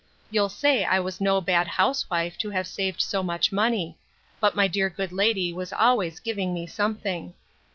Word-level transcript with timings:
You'll 0.31 0.49
say 0.49 0.83
I 0.83 0.99
was 0.99 1.21
no 1.21 1.41
bad 1.41 1.67
housewife 1.67 2.35
to 2.39 2.49
have 2.49 2.65
saved 2.65 3.01
so 3.03 3.21
much 3.21 3.51
money; 3.51 3.99
but 4.39 4.55
my 4.55 4.67
dear 4.67 4.89
good 4.89 5.11
lady 5.11 5.53
was 5.53 5.71
always 5.71 6.19
giving 6.19 6.55
me 6.55 6.65
something. 6.65 7.35